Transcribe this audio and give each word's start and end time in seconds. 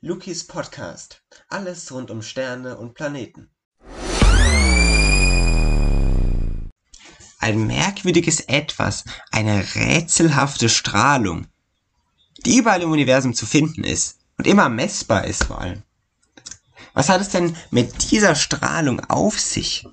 Lukis 0.00 0.46
Podcast. 0.46 1.22
Alles 1.48 1.90
rund 1.90 2.12
um 2.12 2.22
Sterne 2.22 2.78
und 2.78 2.94
Planeten. 2.94 3.50
Ein 7.40 7.66
merkwürdiges 7.66 8.38
Etwas, 8.40 9.02
eine 9.32 9.74
rätselhafte 9.74 10.68
Strahlung, 10.68 11.48
die 12.46 12.58
überall 12.58 12.82
im 12.82 12.92
Universum 12.92 13.34
zu 13.34 13.44
finden 13.44 13.82
ist 13.82 14.20
und 14.36 14.46
immer 14.46 14.68
messbar 14.68 15.24
ist 15.24 15.44
vor 15.44 15.60
allem. 15.60 15.82
Was 16.94 17.08
hat 17.08 17.20
es 17.20 17.30
denn 17.30 17.56
mit 17.72 18.12
dieser 18.12 18.36
Strahlung 18.36 19.00
auf 19.00 19.40
sich? 19.40 19.84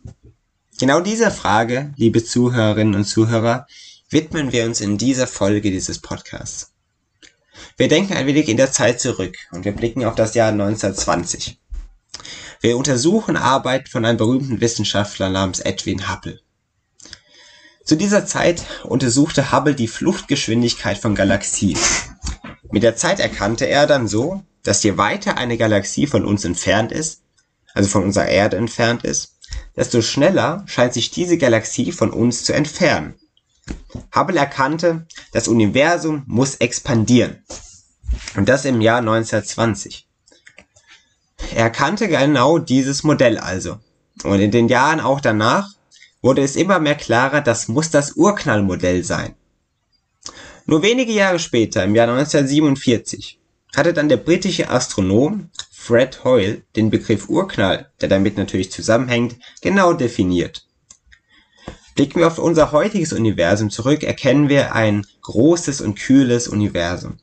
Genau 0.77 0.99
dieser 0.99 1.31
Frage, 1.31 1.95
liebe 1.95 2.23
Zuhörerinnen 2.23 2.93
und 2.93 3.05
Zuhörer, 3.05 3.65
widmen 4.11 4.51
wir 4.51 4.65
uns 4.65 4.81
in 4.81 4.99
dieser 4.99 5.25
Folge 5.25 5.71
dieses 5.71 5.97
Podcasts. 5.97 6.75
Wir 7.77 7.87
denken 7.87 8.13
ein 8.13 8.27
wenig 8.27 8.49
in 8.49 8.57
der 8.57 8.71
Zeit 8.71 9.00
zurück 9.00 9.36
und 9.51 9.65
wir 9.65 9.73
blicken 9.73 10.05
auf 10.05 10.15
das 10.15 10.33
Jahr 10.33 10.50
1920. 10.50 11.59
Wir 12.61 12.77
untersuchen 12.77 13.37
Arbeit 13.37 13.89
von 13.89 14.05
einem 14.05 14.18
berühmten 14.18 14.61
Wissenschaftler 14.61 15.29
namens 15.29 15.60
Edwin 15.60 16.10
Hubble. 16.10 16.39
Zu 17.83 17.96
dieser 17.96 18.25
Zeit 18.25 18.63
untersuchte 18.83 19.51
Hubble 19.51 19.75
die 19.75 19.87
Fluchtgeschwindigkeit 19.87 20.97
von 20.97 21.13
Galaxien. 21.13 21.77
Mit 22.71 22.82
der 22.82 22.96
Zeit 22.96 23.19
erkannte 23.19 23.68
er 23.68 23.85
dann 23.85 24.07
so, 24.07 24.41
dass 24.63 24.82
je 24.82 24.97
weiter 24.97 25.37
eine 25.37 25.57
Galaxie 25.57 26.07
von 26.07 26.25
uns 26.25 26.43
entfernt 26.46 26.91
ist, 26.91 27.21
also 27.74 27.89
von 27.89 28.04
unserer 28.04 28.27
Erde 28.27 28.57
entfernt 28.57 29.04
ist, 29.04 29.35
desto 29.75 30.01
schneller 30.01 30.63
scheint 30.65 30.93
sich 30.93 31.11
diese 31.11 31.37
Galaxie 31.37 31.91
von 31.91 32.09
uns 32.09 32.44
zu 32.44 32.53
entfernen. 32.53 33.13
Hubble 34.14 34.39
erkannte, 34.39 35.05
das 35.31 35.47
Universum 35.47 36.23
muss 36.28 36.55
expandieren. 36.55 37.44
Und 38.36 38.47
das 38.47 38.66
im 38.66 38.81
Jahr 38.81 39.00
1920. 39.00 40.08
Er 41.53 41.63
erkannte 41.63 42.08
genau 42.08 42.59
dieses 42.59 43.03
Modell 43.03 43.38
also. 43.38 43.80
Und 44.23 44.39
in 44.39 44.52
den 44.52 44.67
Jahren 44.67 44.99
auch 44.99 45.19
danach 45.19 45.69
wurde 46.21 46.41
es 46.41 46.55
immer 46.55 46.80
mehr 46.80 46.95
klarer, 46.95 47.41
das 47.41 47.67
muss 47.67 47.91
das 47.91 48.13
Urknallmodell 48.13 49.03
sein. 49.03 49.36
Nur 50.66 50.81
wenige 50.81 51.11
Jahre 51.11 51.38
später, 51.38 51.83
im 51.83 51.93
Jahr 51.93 52.08
1947, 52.08 53.39
hatte 53.75 53.93
dann 53.93 54.09
der 54.09 54.17
britische 54.17 54.69
Astronom 54.69 55.49
Fred 55.71 56.23
Hoyle 56.23 56.63
den 56.75 56.89
Begriff 56.89 57.30
Urknall, 57.30 57.91
der 58.02 58.09
damit 58.09 58.38
natürlich 58.38 58.71
zusammenhängt, 58.71 59.36
genau 59.61 59.93
definiert. 59.93 60.66
Blicken 61.95 62.19
wir 62.19 62.27
auf 62.27 62.39
unser 62.39 62.73
heutiges 62.73 63.13
Universum 63.13 63.69
zurück, 63.69 64.03
erkennen 64.03 64.49
wir 64.49 64.75
ein 64.75 65.07
großes 65.21 65.79
und 65.79 65.97
kühles 65.97 66.49
Universum. 66.49 67.17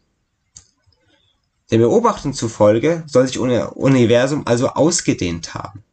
Der 1.71 1.79
Beobachtung 1.79 2.33
zufolge 2.33 3.05
soll 3.07 3.27
sich 3.27 3.39
unser 3.39 3.77
Universum 3.77 4.47
also 4.47 4.69
ausgedehnt 4.69 5.53
haben. 5.53 5.85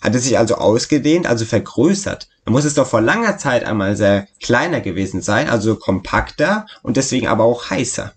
Hat 0.00 0.16
es 0.16 0.24
sich 0.24 0.36
also 0.36 0.56
ausgedehnt, 0.56 1.28
also 1.28 1.44
vergrößert, 1.44 2.28
dann 2.44 2.52
muss 2.52 2.64
es 2.64 2.74
doch 2.74 2.88
vor 2.88 3.00
langer 3.00 3.38
Zeit 3.38 3.64
einmal 3.64 3.96
sehr 3.96 4.26
kleiner 4.40 4.80
gewesen 4.80 5.22
sein, 5.22 5.48
also 5.48 5.76
kompakter 5.76 6.66
und 6.82 6.96
deswegen 6.96 7.28
aber 7.28 7.44
auch 7.44 7.70
heißer. 7.70 8.12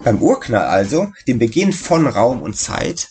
Beim 0.00 0.20
Urknall 0.20 0.66
also, 0.66 1.10
dem 1.26 1.38
Beginn 1.38 1.72
von 1.72 2.06
Raum 2.06 2.42
und 2.42 2.58
Zeit, 2.58 3.08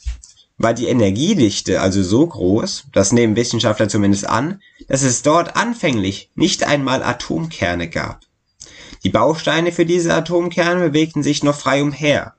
war 0.63 0.73
die 0.73 0.87
Energiedichte 0.87 1.81
also 1.81 2.01
so 2.01 2.25
groß, 2.25 2.85
das 2.91 3.11
nehmen 3.11 3.35
Wissenschaftler 3.35 3.89
zumindest 3.89 4.27
an, 4.27 4.61
dass 4.87 5.03
es 5.03 5.21
dort 5.21 5.55
anfänglich 5.55 6.31
nicht 6.35 6.63
einmal 6.63 7.03
Atomkerne 7.03 7.89
gab. 7.89 8.21
Die 9.03 9.09
Bausteine 9.09 9.71
für 9.71 9.85
diese 9.85 10.13
Atomkerne 10.13 10.89
bewegten 10.89 11.21
sich 11.21 11.43
noch 11.43 11.55
frei 11.55 11.83
umher. 11.83 12.33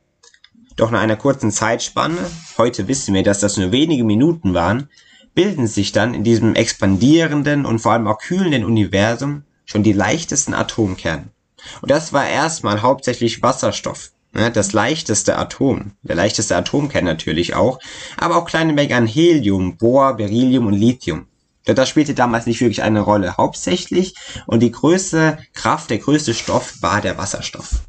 Doch 0.76 0.90
nach 0.90 1.02
einer 1.02 1.16
kurzen 1.16 1.52
Zeitspanne, 1.52 2.18
heute 2.58 2.88
wissen 2.88 3.14
wir, 3.14 3.22
dass 3.22 3.40
das 3.40 3.58
nur 3.58 3.70
wenige 3.70 4.02
Minuten 4.02 4.54
waren, 4.54 4.88
bilden 5.34 5.66
sich 5.66 5.92
dann 5.92 6.14
in 6.14 6.24
diesem 6.24 6.54
expandierenden 6.54 7.66
und 7.66 7.80
vor 7.80 7.92
allem 7.92 8.06
auch 8.06 8.18
kühlenden 8.18 8.64
Universum 8.64 9.42
schon 9.66 9.82
die 9.82 9.92
leichtesten 9.92 10.54
Atomkerne. 10.54 11.28
Und 11.82 11.90
das 11.90 12.12
war 12.12 12.26
erstmal 12.26 12.82
hauptsächlich 12.82 13.42
Wasserstoff, 13.42 14.12
das 14.34 14.72
leichteste 14.72 15.38
Atom, 15.38 15.92
der 16.02 16.16
leichteste 16.16 16.56
Atomkern 16.56 17.04
natürlich 17.04 17.54
auch, 17.54 17.78
aber 18.16 18.36
auch 18.36 18.46
kleine 18.46 18.72
Mengen 18.72 18.92
an 18.92 19.06
Helium, 19.06 19.76
Bohr, 19.76 20.16
Beryllium 20.16 20.66
und 20.66 20.74
Lithium. 20.74 21.26
Das 21.64 21.88
spielte 21.88 22.14
damals 22.14 22.46
nicht 22.46 22.60
wirklich 22.60 22.82
eine 22.82 23.00
Rolle. 23.00 23.36
Hauptsächlich 23.36 24.14
und 24.46 24.60
die 24.60 24.72
größte 24.72 25.38
Kraft, 25.54 25.90
der 25.90 25.98
größte 25.98 26.34
Stoff 26.34 26.82
war 26.82 27.00
der 27.00 27.16
Wasserstoff. 27.16 27.80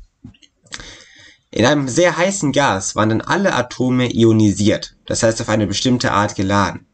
In 1.52 1.66
einem 1.66 1.88
sehr 1.88 2.16
heißen 2.16 2.52
Gas 2.52 2.96
waren 2.96 3.10
dann 3.10 3.22
alle 3.22 3.54
Atome 3.54 4.14
ionisiert, 4.14 4.96
das 5.06 5.24
heißt 5.24 5.42
auf 5.42 5.50
eine 5.50 5.68
bestimmte 5.68 6.12
Art 6.12 6.36
geladen. 6.36 6.86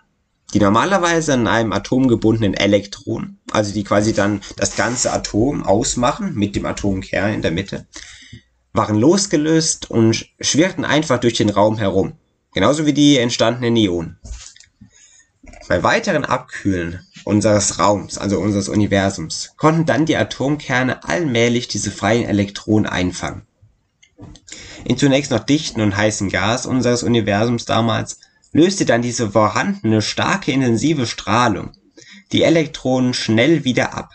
Die 0.54 0.60
normalerweise 0.60 1.34
an 1.34 1.48
einem 1.48 1.72
Atom 1.72 2.08
gebundenen 2.08 2.54
Elektronen, 2.54 3.40
also 3.52 3.74
die 3.74 3.84
quasi 3.84 4.14
dann 4.14 4.42
das 4.58 4.76
ganze 4.76 5.14
Atom 5.14 5.64
ausmachen 5.64 6.36
mit 6.36 6.56
dem 6.56 6.66
Atomkern 6.66 7.34
in 7.34 7.42
der 7.42 7.52
Mitte, 7.52 7.88
waren 8.74 8.98
losgelöst 8.98 9.90
und 9.90 10.28
schwirrten 10.40 10.86
einfach 10.86 11.20
durch 11.20 11.34
den 11.34 11.50
Raum 11.50 11.78
herum, 11.78 12.14
genauso 12.54 12.86
wie 12.86 12.94
die 12.94 13.18
entstandenen 13.18 13.76
Ionen. 13.76 14.20
Bei 15.68 15.84
weiteren 15.84 16.26
Abkühlen 16.26 17.06
unseres 17.24 17.80
Raums, 17.80 18.18
also 18.18 18.40
unseres 18.40 18.70
Universums, 18.70 19.54
konnten 19.58 19.86
dann 19.86 20.06
die 20.06 20.18
Atomkerne 20.18 21.04
allmählich 21.04 21.68
diese 21.68 21.92
freien 21.92 22.26
Elektronen 22.26 22.86
einfangen. 22.86 23.44
In 24.84 24.98
zunächst 24.98 25.32
noch 25.32 25.44
dichten 25.44 25.82
und 25.82 25.96
heißen 25.96 26.30
Gas 26.30 26.66
unseres 26.66 27.04
Universums 27.04 27.66
damals 27.66 28.20
löste 28.52 28.86
dann 28.86 29.02
diese 29.02 29.32
vorhandene 29.32 30.02
starke 30.02 30.52
intensive 30.52 31.08
Strahlung 31.08 31.72
die 32.32 32.44
Elektronen 32.44 33.14
schnell 33.14 33.64
wieder 33.66 33.94
ab 33.94 34.12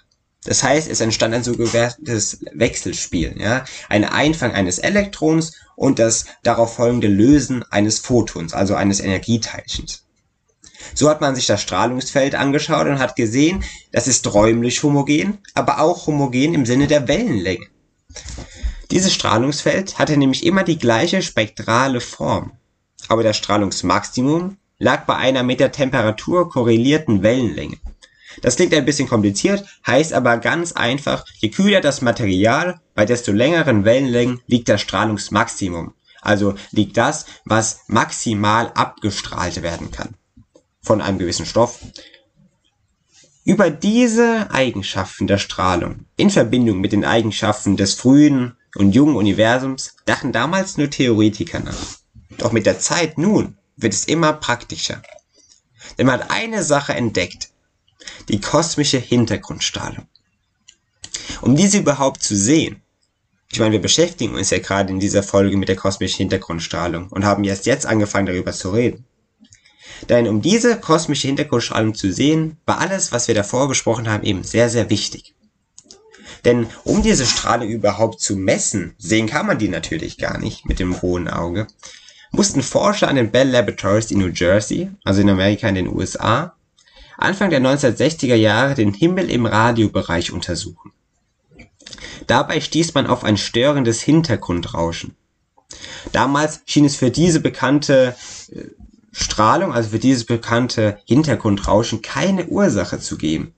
das 0.47 0.63
heißt, 0.63 0.89
es 0.89 1.01
entstand 1.01 1.35
ein 1.35 1.43
sogenanntes 1.43 2.39
Wechselspiel, 2.53 3.35
ja, 3.39 3.65
ein 3.89 4.05
Einfang 4.05 4.53
eines 4.53 4.79
Elektrons 4.79 5.53
und 5.75 5.99
das 5.99 6.27
darauf 6.43 6.77
folgende 6.77 7.09
Lösen 7.09 7.65
eines 7.71 7.99
Photons, 7.99 8.55
also 8.55 8.75
eines 8.75 9.01
Energieteilchens. 9.01 10.05
So 10.95 11.11
hat 11.11 11.21
man 11.21 11.35
sich 11.35 11.47
das 11.47 11.63
Strahlungsfeld 11.63 12.35
angeschaut 12.35 12.87
und 12.87 13.01
hat 13.01 13.17
gesehen, 13.17 13.65
das 13.93 14.07
ist 14.07 14.33
räumlich 14.33 14.83
homogen, 14.83 15.39
aber 15.55 15.81
auch 15.81 16.07
homogen 16.07 16.55
im 16.55 16.65
Sinne 16.65 16.87
der 16.87 17.09
Wellenlänge. 17.09 17.67
Dieses 18.93 19.13
Strahlungsfeld 19.13 19.99
hatte 19.99 20.17
nämlich 20.17 20.47
immer 20.47 20.63
die 20.63 20.79
gleiche 20.79 21.23
spektrale 21.23 22.01
Form, 22.01 22.53
aber 23.09 23.25
das 23.25 23.37
Strahlungsmaximum 23.37 24.59
lag 24.79 25.07
bei 25.07 25.17
einer 25.17 25.43
mit 25.43 25.59
der 25.59 25.73
Temperatur 25.73 26.49
korrelierten 26.49 27.23
Wellenlänge. 27.23 27.79
Das 28.43 28.57
klingt 28.57 28.75
ein 28.75 28.85
bisschen 28.85 29.09
kompliziert, 29.09 29.65
heißt 29.87 30.13
aber 30.13 30.39
ganz 30.39 30.73
einfach, 30.73 31.25
je 31.39 31.51
kühler 31.51 31.81
das 31.81 32.03
Material, 32.03 32.81
bei 32.95 33.05
desto 33.05 33.33
längeren 33.33 33.85
Wellenlängen 33.85 34.41
liegt 34.47 34.69
das 34.69 34.81
Strahlungsmaximum. 34.81 35.95
Also 36.21 36.55
liegt 36.73 36.97
das, 36.97 37.27
was 37.45 37.81
maximal 37.87 38.73
abgestrahlt 38.75 39.63
werden 39.63 39.91
kann 39.91 40.15
von 40.87 41.01
einem 41.01 41.19
gewissen 41.19 41.47
Stoff. 41.47 41.81
Über 43.45 43.71
diese 43.71 44.51
Eigenschaften 44.51 45.27
der 45.27 45.39
Strahlung 45.39 46.07
in 46.17 46.31
Verbindung 46.31 46.81
mit 46.81 46.93
den 46.93 47.05
Eigenschaften 47.05 47.77
des 47.77 47.95
frühen 47.95 48.57
und 48.77 48.93
jungen 48.93 49.17
Universums 49.17 49.97
dachten 50.05 50.33
damals 50.33 50.79
nur 50.79 50.91
Theoretiker 50.91 51.61
nach. 51.61 51.99
Doch 52.39 52.53
mit 52.53 52.67
der 52.67 52.79
Zeit 52.79 53.19
nun 53.19 53.57
wird 53.77 53.93
es 53.93 54.05
immer 54.05 54.33
praktischer. 54.33 55.03
Denn 55.99 56.07
man 56.07 56.21
hat 56.21 56.31
eine 56.31 56.63
Sache 56.63 56.95
entdeckt, 56.95 57.51
die 58.29 58.41
kosmische 58.41 58.99
Hintergrundstrahlung. 58.99 60.07
Um 61.41 61.57
diese 61.57 61.79
überhaupt 61.79 62.23
zu 62.23 62.37
sehen, 62.37 62.83
ich 63.51 63.61
meine, 63.61 63.73
wir 63.73 63.81
beschäftigen 63.81 64.35
uns 64.35 64.51
ja 64.51 64.59
gerade 64.59 64.93
in 64.93 65.01
dieser 65.01 65.23
Folge 65.23 65.57
mit 65.57 65.69
der 65.69 65.77
kosmischen 65.77 66.19
Hintergrundstrahlung 66.19 67.09
und 67.09 67.25
haben 67.25 67.45
erst 67.45 67.67
jetzt 67.67 67.87
angefangen 67.87 68.27
darüber 68.27 68.53
zu 68.53 68.71
reden. 68.71 69.05
Denn 70.09 70.27
um 70.27 70.43
diese 70.43 70.79
kosmische 70.79 71.29
Hintergrundstrahlung 71.29 71.95
zu 71.95 72.13
sehen, 72.13 72.59
war 72.67 72.79
alles, 72.79 73.13
was 73.13 73.29
wir 73.29 73.35
davor 73.35 73.69
besprochen 73.69 74.09
haben, 74.09 74.25
eben 74.25 74.45
sehr, 74.45 74.69
sehr 74.69 74.91
wichtig. 74.91 75.35
Denn 76.45 76.67
um 76.85 77.03
diese 77.03 77.27
Strahlung 77.27 77.69
überhaupt 77.69 78.21
zu 78.21 78.37
messen, 78.37 78.95
sehen 78.99 79.27
kann 79.27 79.47
man 79.47 79.59
die 79.59 79.69
natürlich 79.69 80.19
gar 80.19 80.39
nicht 80.39 80.67
mit 80.67 80.79
dem 80.79 80.93
rohen 80.93 81.29
Auge, 81.29 81.67
mussten 82.31 82.63
Forscher 82.63 83.09
an 83.09 83.17
den 83.17 83.31
Bell 83.31 83.49
Laboratories 83.49 84.11
in 84.11 84.19
New 84.19 84.29
Jersey, 84.29 84.91
also 85.05 85.21
in 85.23 85.31
Amerika 85.31 85.69
in 85.69 85.77
den 85.77 85.89
USA, 85.89 86.56
Anfang 87.17 87.51
der 87.51 87.61
1960er 87.61 88.35
Jahre 88.35 88.75
den 88.75 88.93
Himmel 88.93 89.31
im 89.31 89.47
Radiobereich 89.47 90.33
untersuchen. 90.33 90.93
Dabei 92.27 92.61
stieß 92.61 92.95
man 92.95 93.07
auf 93.07 93.25
ein 93.25 93.37
störendes 93.37 94.01
Hintergrundrauschen. 94.03 95.17
Damals 96.13 96.61
schien 96.67 96.85
es 96.85 96.97
für 96.97 97.11
diese 97.11 97.41
bekannte 97.41 98.15
äh, 98.53 98.65
Strahlung, 99.13 99.73
also 99.73 99.91
für 99.91 99.99
dieses 99.99 100.25
bekannte 100.25 100.99
Hintergrundrauschen, 101.07 102.03
keine 102.03 102.47
Ursache 102.47 103.01
zu 103.01 103.17
geben. 103.17 103.55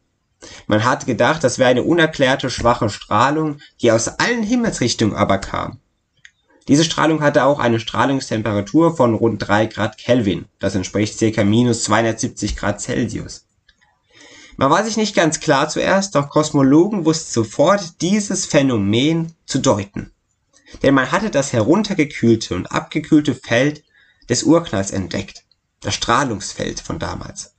Man 0.69 0.84
hatte 0.84 1.06
gedacht, 1.06 1.43
das 1.43 1.58
wäre 1.58 1.70
eine 1.70 1.82
unerklärte 1.82 2.49
schwache 2.49 2.90
Strahlung, 2.90 3.58
die 3.81 3.90
aus 3.90 4.06
allen 4.06 4.44
Himmelsrichtungen 4.44 5.16
aber 5.16 5.38
kam. 5.38 5.78
Diese 6.69 6.84
Strahlung 6.84 7.22
hatte 7.22 7.44
auch 7.44 7.58
eine 7.58 7.81
Strahlungstemperatur 7.81 8.96
von 8.96 9.14
rund 9.14 9.46
3 9.46 9.66
Grad 9.66 9.99
Kelvin, 9.99 10.44
das 10.58 10.75
entspricht 10.75 11.19
ca. 11.19 11.43
minus 11.43 11.84
270 11.84 12.56
Grad 12.56 12.81
Celsius. 12.81 13.47
Man 14.60 14.70
war 14.70 14.84
sich 14.84 14.96
nicht 14.96 15.14
ganz 15.14 15.38
klar 15.38 15.69
zuerst, 15.69 16.16
doch 16.16 16.31
Kosmologen 16.31 17.05
wussten 17.05 17.32
sofort, 17.32 18.02
dieses 18.02 18.44
Phänomen 18.44 19.32
zu 19.46 19.60
deuten. 19.60 20.10
Denn 20.82 20.94
man 20.94 21.12
hatte 21.12 21.31
das 21.31 21.52
heruntergekühlte 21.52 22.56
und 22.56 22.66
abgekühlte 22.66 23.37
Feld 23.37 23.84
des 24.28 24.43
Urknalls 24.43 24.90
entdeckt, 24.90 25.44
das 25.81 25.94
Strahlungsfeld 25.94 26.81
von 26.81 26.99
damals. 26.99 27.55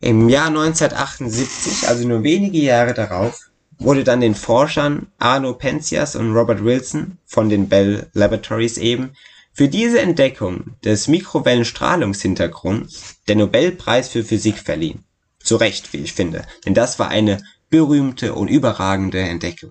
Im 0.00 0.28
Jahr 0.28 0.48
1978, 0.48 1.88
also 1.88 2.06
nur 2.06 2.22
wenige 2.22 2.58
Jahre 2.58 2.92
darauf, 2.92 3.48
wurde 3.78 4.04
dann 4.04 4.20
den 4.20 4.34
Forschern 4.34 5.06
Arno 5.18 5.54
Penzias 5.54 6.14
und 6.14 6.36
Robert 6.36 6.62
Wilson 6.62 7.16
von 7.24 7.48
den 7.48 7.70
Bell 7.70 8.10
Laboratories 8.12 8.76
eben 8.76 9.14
für 9.54 9.68
diese 9.68 10.00
Entdeckung 10.00 10.76
des 10.84 11.08
Mikrowellenstrahlungshintergrunds 11.08 13.16
der 13.28 13.36
Nobelpreis 13.36 14.10
für 14.10 14.24
Physik 14.24 14.58
verliehen. 14.58 15.02
Zu 15.46 15.54
Recht, 15.54 15.92
wie 15.92 15.98
ich 15.98 16.12
finde, 16.12 16.44
denn 16.64 16.74
das 16.74 16.98
war 16.98 17.06
eine 17.06 17.40
berühmte 17.70 18.34
und 18.34 18.48
überragende 18.48 19.20
Entdeckung. 19.20 19.70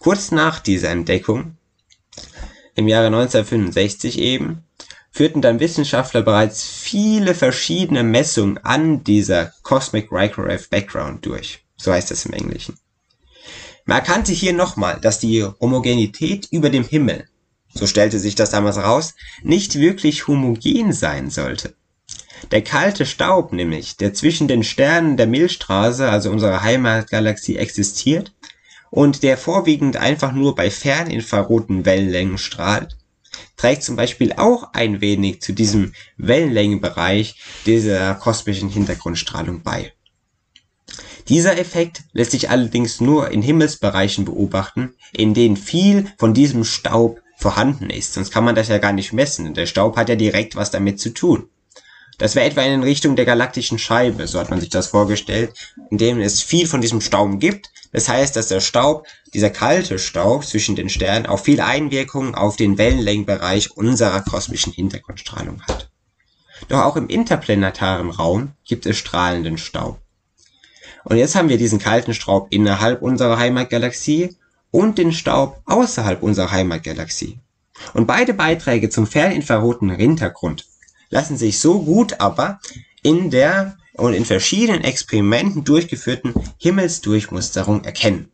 Kurz 0.00 0.32
nach 0.32 0.58
dieser 0.58 0.90
Entdeckung, 0.90 1.56
im 2.74 2.88
Jahre 2.88 3.06
1965 3.06 4.18
eben, 4.18 4.64
führten 5.12 5.42
dann 5.42 5.60
Wissenschaftler 5.60 6.22
bereits 6.22 6.64
viele 6.64 7.36
verschiedene 7.36 8.02
Messungen 8.02 8.58
an 8.58 9.04
dieser 9.04 9.52
Cosmic 9.62 10.10
Microwave 10.10 10.66
Background 10.68 11.24
durch. 11.24 11.64
So 11.76 11.92
heißt 11.92 12.10
es 12.10 12.26
im 12.26 12.32
Englischen. 12.32 12.76
Man 13.84 13.98
erkannte 13.98 14.32
hier 14.32 14.54
nochmal, 14.54 14.98
dass 15.00 15.20
die 15.20 15.44
Homogenität 15.60 16.48
über 16.50 16.68
dem 16.68 16.82
Himmel, 16.82 17.28
so 17.72 17.86
stellte 17.86 18.18
sich 18.18 18.34
das 18.34 18.50
damals 18.50 18.76
raus, 18.76 19.14
nicht 19.44 19.76
wirklich 19.76 20.26
homogen 20.26 20.92
sein 20.92 21.30
sollte. 21.30 21.77
Der 22.50 22.62
kalte 22.62 23.04
Staub 23.04 23.52
nämlich, 23.52 23.96
der 23.96 24.14
zwischen 24.14 24.48
den 24.48 24.62
Sternen 24.64 25.16
der 25.16 25.26
Milchstraße, 25.26 26.08
also 26.08 26.30
unserer 26.30 26.62
Heimatgalaxie, 26.62 27.56
existiert 27.56 28.32
und 28.90 29.22
der 29.22 29.36
vorwiegend 29.36 29.96
einfach 29.96 30.32
nur 30.32 30.54
bei 30.54 30.70
ferninfraroten 30.70 31.84
Wellenlängen 31.84 32.38
strahlt, 32.38 32.96
trägt 33.56 33.82
zum 33.82 33.96
Beispiel 33.96 34.32
auch 34.34 34.72
ein 34.72 35.00
wenig 35.00 35.42
zu 35.42 35.52
diesem 35.52 35.92
Wellenlängenbereich 36.16 37.36
dieser 37.66 38.14
kosmischen 38.14 38.70
Hintergrundstrahlung 38.70 39.62
bei. 39.62 39.92
Dieser 41.28 41.58
Effekt 41.58 42.04
lässt 42.12 42.30
sich 42.30 42.48
allerdings 42.48 43.00
nur 43.02 43.30
in 43.30 43.42
Himmelsbereichen 43.42 44.24
beobachten, 44.24 44.94
in 45.12 45.34
denen 45.34 45.58
viel 45.58 46.06
von 46.16 46.32
diesem 46.32 46.64
Staub 46.64 47.20
vorhanden 47.36 47.90
ist, 47.90 48.14
sonst 48.14 48.30
kann 48.30 48.44
man 48.44 48.54
das 48.54 48.68
ja 48.68 48.78
gar 48.78 48.92
nicht 48.92 49.12
messen, 49.12 49.52
der 49.54 49.66
Staub 49.66 49.96
hat 49.96 50.08
ja 50.08 50.16
direkt 50.16 50.56
was 50.56 50.70
damit 50.70 50.98
zu 50.98 51.10
tun. 51.10 51.48
Das 52.18 52.34
wäre 52.34 52.46
etwa 52.46 52.62
in 52.62 52.82
Richtung 52.82 53.14
der 53.14 53.24
galaktischen 53.24 53.78
Scheibe, 53.78 54.26
so 54.26 54.40
hat 54.40 54.50
man 54.50 54.60
sich 54.60 54.70
das 54.70 54.88
vorgestellt, 54.88 55.52
in 55.90 55.98
dem 55.98 56.20
es 56.20 56.42
viel 56.42 56.66
von 56.66 56.80
diesem 56.80 57.00
Staub 57.00 57.38
gibt. 57.38 57.70
Das 57.92 58.08
heißt, 58.08 58.34
dass 58.34 58.48
der 58.48 58.60
Staub, 58.60 59.06
dieser 59.32 59.50
kalte 59.50 60.00
Staub 60.00 60.44
zwischen 60.44 60.74
den 60.74 60.88
Sternen, 60.88 61.26
auch 61.26 61.38
viel 61.38 61.60
Einwirkung 61.60 62.34
auf 62.34 62.56
den 62.56 62.76
Wellenlängenbereich 62.76 63.70
unserer 63.70 64.20
kosmischen 64.22 64.72
Hintergrundstrahlung 64.72 65.62
hat. 65.62 65.90
Doch 66.66 66.82
auch 66.82 66.96
im 66.96 67.08
interplanetaren 67.08 68.10
Raum 68.10 68.52
gibt 68.66 68.84
es 68.84 68.98
strahlenden 68.98 69.56
Staub. 69.56 70.00
Und 71.04 71.18
jetzt 71.18 71.36
haben 71.36 71.48
wir 71.48 71.56
diesen 71.56 71.78
kalten 71.78 72.14
Staub 72.14 72.48
innerhalb 72.50 73.00
unserer 73.00 73.38
Heimatgalaxie 73.38 74.36
und 74.72 74.98
den 74.98 75.12
Staub 75.12 75.62
außerhalb 75.66 76.20
unserer 76.20 76.50
Heimatgalaxie. 76.50 77.38
Und 77.94 78.06
beide 78.06 78.34
Beiträge 78.34 78.90
zum 78.90 79.06
ferninfraroten 79.06 79.90
Hintergrund 79.90 80.66
lassen 81.10 81.36
sich 81.36 81.58
so 81.58 81.82
gut 81.82 82.20
aber 82.20 82.60
in 83.02 83.30
der 83.30 83.76
und 83.94 84.14
in 84.14 84.24
verschiedenen 84.24 84.84
Experimenten 84.84 85.64
durchgeführten 85.64 86.34
Himmelsdurchmusterung 86.58 87.84
erkennen. 87.84 88.30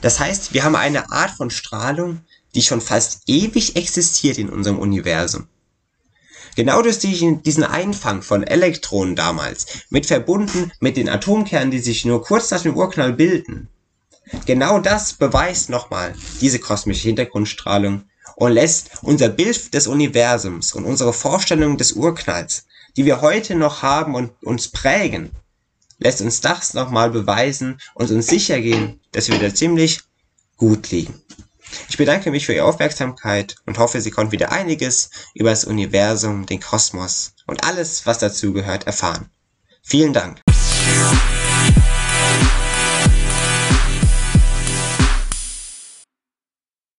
Das 0.00 0.20
heißt, 0.20 0.54
wir 0.54 0.64
haben 0.64 0.76
eine 0.76 1.10
Art 1.10 1.32
von 1.32 1.50
Strahlung, 1.50 2.20
die 2.54 2.62
schon 2.62 2.80
fast 2.80 3.22
ewig 3.26 3.76
existiert 3.76 4.38
in 4.38 4.48
unserem 4.48 4.78
Universum. 4.78 5.48
Genau 6.54 6.82
durch 6.82 6.98
diesen 6.98 7.64
Einfang 7.64 8.22
von 8.22 8.42
Elektronen 8.42 9.16
damals, 9.16 9.66
mit 9.88 10.06
verbunden 10.06 10.70
mit 10.80 10.96
den 10.96 11.08
Atomkernen, 11.08 11.70
die 11.70 11.78
sich 11.78 12.04
nur 12.04 12.22
kurz 12.22 12.50
nach 12.50 12.62
dem 12.62 12.76
Urknall 12.76 13.14
bilden. 13.14 13.68
Genau 14.46 14.78
das 14.78 15.14
beweist 15.14 15.70
nochmal 15.70 16.14
diese 16.40 16.58
kosmische 16.58 17.08
Hintergrundstrahlung 17.08 18.04
und 18.36 18.52
lässt 18.52 18.90
unser 19.02 19.28
Bild 19.28 19.74
des 19.74 19.86
Universums 19.86 20.72
und 20.72 20.84
unsere 20.84 21.12
Vorstellung 21.12 21.76
des 21.76 21.92
Urknalls, 21.92 22.66
die 22.96 23.04
wir 23.04 23.20
heute 23.20 23.54
noch 23.54 23.82
haben 23.82 24.14
und 24.14 24.30
uns 24.42 24.68
prägen, 24.68 25.30
lässt 25.98 26.20
uns 26.20 26.40
das 26.40 26.74
nochmal 26.74 27.10
beweisen 27.10 27.80
und 27.94 28.10
uns 28.10 28.26
sicher 28.26 28.60
gehen, 28.60 29.00
dass 29.12 29.28
wir 29.28 29.38
da 29.38 29.54
ziemlich 29.54 30.00
gut 30.56 30.90
liegen. 30.90 31.22
Ich 31.88 31.96
bedanke 31.96 32.30
mich 32.30 32.44
für 32.44 32.52
Ihre 32.52 32.66
Aufmerksamkeit 32.66 33.56
und 33.66 33.78
hoffe, 33.78 34.00
Sie 34.00 34.10
konnten 34.10 34.32
wieder 34.32 34.52
einiges 34.52 35.10
über 35.34 35.50
das 35.50 35.64
Universum, 35.64 36.44
den 36.44 36.60
Kosmos 36.60 37.32
und 37.46 37.64
alles, 37.64 38.04
was 38.04 38.18
dazu 38.18 38.52
gehört, 38.52 38.86
erfahren. 38.86 39.30
Vielen 39.82 40.12
Dank. 40.12 40.41